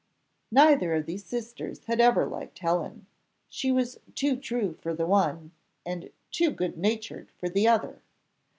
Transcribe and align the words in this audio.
Neither 0.49 0.95
of 0.95 1.05
these 1.05 1.23
sisters 1.23 1.83
had 1.85 1.99
ever 2.01 2.25
liked 2.25 2.57
Helen; 2.57 3.05
she 3.49 3.71
was 3.71 3.99
too 4.15 4.35
true 4.35 4.73
for 4.73 4.95
the 4.95 5.05
one, 5.05 5.51
and 5.85 6.09
too 6.31 6.49
good 6.49 6.75
natured 6.75 7.29
for 7.37 7.47
the 7.49 7.67
other. 7.67 8.01